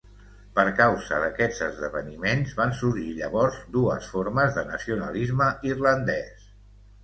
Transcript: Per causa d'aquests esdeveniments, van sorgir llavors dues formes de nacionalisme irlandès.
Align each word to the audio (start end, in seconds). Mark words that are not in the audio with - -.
Per 0.59 0.63
causa 0.77 1.19
d'aquests 1.23 1.59
esdeveniments, 1.65 2.57
van 2.61 2.73
sorgir 2.81 3.13
llavors 3.19 3.61
dues 3.77 4.11
formes 4.17 4.59
de 4.59 4.67
nacionalisme 4.73 5.55
irlandès. 5.75 6.53